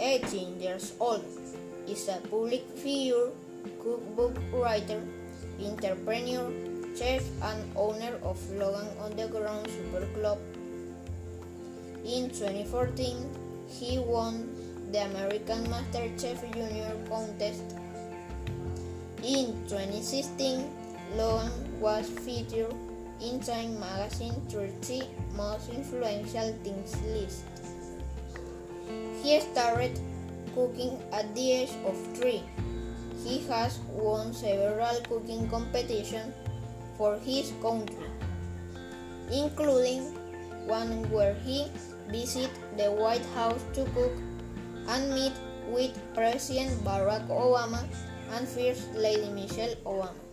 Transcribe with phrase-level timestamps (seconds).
[0.00, 1.24] 18 years old,
[1.88, 3.30] is a public figure,
[3.82, 5.02] cookbook writer,
[5.60, 6.46] entrepreneur,
[6.96, 10.38] chef, and owner of Logan Underground Super Club.
[12.04, 13.16] In 2014,
[13.68, 14.48] he won
[14.92, 17.64] the American MasterChef Junior contest.
[19.24, 20.70] In 2016,
[21.16, 21.50] Logan
[21.80, 22.72] was featured
[23.20, 25.02] in Time Magazine 30
[25.34, 27.57] Most Influential Teens list.
[29.28, 29.92] He started
[30.54, 32.40] cooking at the age of three.
[33.22, 36.32] He has won several cooking competitions
[36.96, 38.08] for his country,
[39.30, 40.16] including
[40.64, 41.68] one where he
[42.08, 44.16] visited the White House to cook
[44.88, 45.36] and meet
[45.68, 47.84] with President Barack Obama
[48.32, 50.27] and First Lady Michelle Obama.